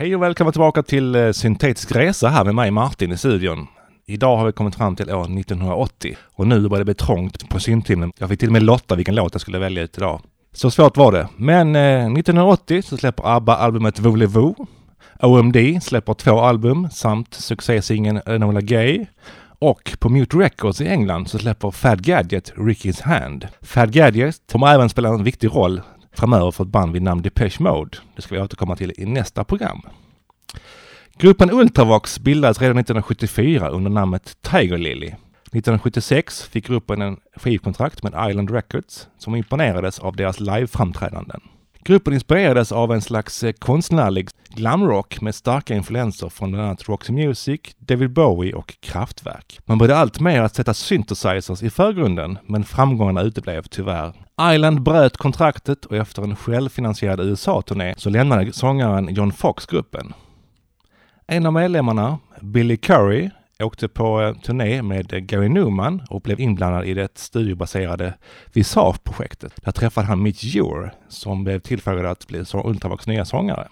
[0.00, 3.66] Hej och välkomna tillbaka till eh, Syntetisk Resa här med mig Martin i studion.
[4.06, 7.60] Idag har vi kommit fram till år 1980 och nu börjar det bli trångt på
[7.60, 8.12] syntimmen.
[8.18, 10.20] Jag fick till och med lotta vilken låt jag skulle välja ut idag.
[10.52, 11.28] Så svårt var det.
[11.36, 14.66] Men eh, 1980 så släpper ABBA albumet Voulez-Vous.
[15.22, 19.06] OMD släpper två album samt succésingeln Enola Gay.
[19.58, 23.48] Och på Mute Records i England så släpper Fad Gadget Ricky's Hand.
[23.62, 25.80] Fad Gadget kommer även spela en viktig roll
[26.12, 27.98] framöver för ett band vid namn Depeche Mode.
[28.16, 29.82] Det ska vi återkomma till i nästa program.
[31.18, 35.06] Gruppen Ultravox bildades redan 1974 under namnet Tiger Lily.
[35.06, 41.40] 1976 fick gruppen en skivkontrakt med Island Records som imponerades av deras liveframträdanden.
[41.84, 47.12] Gruppen inspirerades av en slags eh, konstnärlig glamrock med starka influenser från bland annat Roxy
[47.12, 49.58] Music, David Bowie och Kraftwerk.
[49.64, 54.12] Man började allt mer att sätta synthesizers i förgrunden, men framgångarna uteblev tyvärr.
[54.54, 60.12] Island bröt kontraktet och efter en självfinansierad USA-turné så lämnade sångaren John Fox gruppen.
[61.26, 63.30] En av medlemmarna, Billy Curry,
[63.62, 68.14] åkte på eh, turné med Gary Newman och blev inblandad i det studiobaserade
[68.52, 69.52] Visage-projektet.
[69.64, 73.68] Där träffade han Mitch Ure som blev tillfrågad att bli Ultravox nya sångare.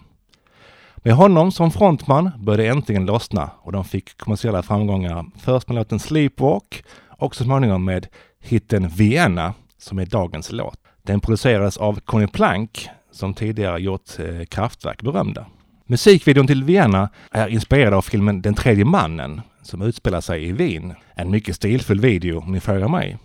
[0.95, 5.25] Med honom som frontman började det äntligen lossna och de fick kommersiella framgångar.
[5.39, 8.07] Först med låten Sleepwalk och så småningom med
[8.39, 10.77] hitten Vienna som är dagens låt.
[11.01, 15.45] Den producerades av Conny Plank som tidigare gjort eh, Kraftwerk berömda.
[15.85, 20.93] Musikvideon till Vienna är inspirerad av filmen Den tredje mannen som utspelar sig i Wien.
[21.15, 23.17] En mycket stilfull video om ni frågar mig.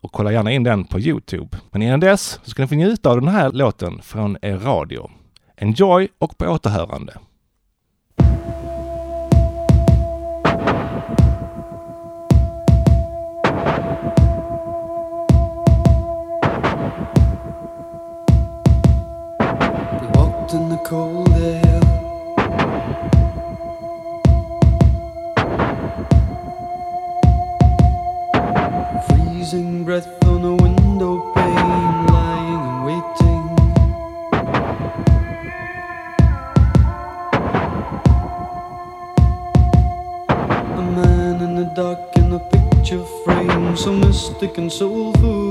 [0.00, 1.58] Och kolla gärna in den på Youtube.
[1.70, 5.10] Men innan dess så ska ni få njuta av den här låten från er radio.
[5.56, 7.18] Enjoy och på återhörande.
[20.54, 21.33] In the cold
[29.44, 33.44] Freezing breath on a window pane, lying and waiting.
[40.78, 45.50] A man in the dark in a picture frame, so mystic and soulful.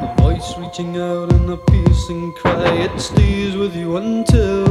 [0.00, 4.64] A voice reaching out in a piercing cry, it stays with you until.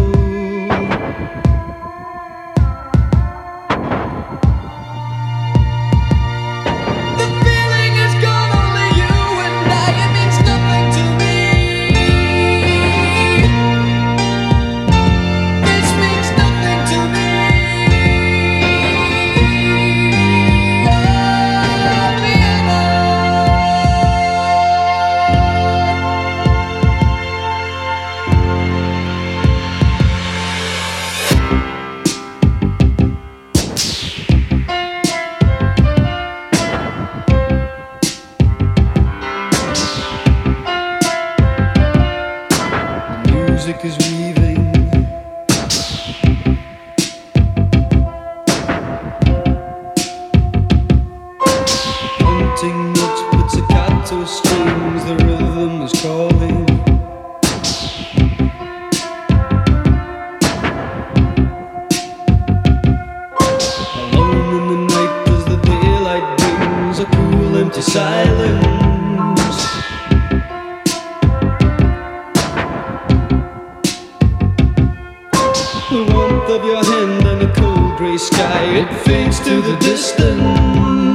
[43.66, 44.74] Music is weaving.
[52.20, 56.66] Hunting notes, pizzicato strings, the rhythm is calling.
[64.12, 68.83] Alone in the night as the daylight brings a cool empty silence.
[76.54, 81.13] Of your hand and a cold gray sky, it fades to the distance.